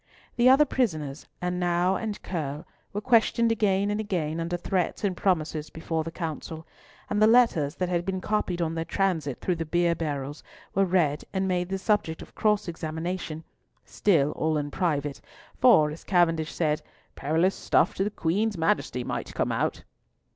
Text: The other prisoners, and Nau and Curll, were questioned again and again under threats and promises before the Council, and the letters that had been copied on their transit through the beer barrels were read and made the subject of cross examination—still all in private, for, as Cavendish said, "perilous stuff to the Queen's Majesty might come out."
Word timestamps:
The 0.35 0.49
other 0.49 0.65
prisoners, 0.65 1.27
and 1.43 1.59
Nau 1.59 1.93
and 1.95 2.19
Curll, 2.23 2.65
were 2.91 3.01
questioned 3.01 3.51
again 3.51 3.91
and 3.91 3.99
again 3.99 4.39
under 4.39 4.57
threats 4.57 5.03
and 5.03 5.15
promises 5.15 5.69
before 5.69 6.03
the 6.03 6.09
Council, 6.09 6.65
and 7.07 7.21
the 7.21 7.27
letters 7.27 7.75
that 7.75 7.87
had 7.87 8.03
been 8.03 8.19
copied 8.19 8.63
on 8.63 8.73
their 8.73 8.83
transit 8.83 9.39
through 9.39 9.57
the 9.57 9.63
beer 9.63 9.93
barrels 9.93 10.41
were 10.73 10.85
read 10.85 11.23
and 11.33 11.47
made 11.47 11.69
the 11.69 11.77
subject 11.77 12.23
of 12.23 12.33
cross 12.33 12.67
examination—still 12.67 14.31
all 14.31 14.57
in 14.57 14.71
private, 14.71 15.21
for, 15.59 15.91
as 15.91 16.03
Cavendish 16.03 16.51
said, 16.51 16.81
"perilous 17.13 17.53
stuff 17.53 17.93
to 17.93 18.03
the 18.03 18.09
Queen's 18.09 18.57
Majesty 18.57 19.03
might 19.03 19.35
come 19.35 19.51
out." 19.51 19.83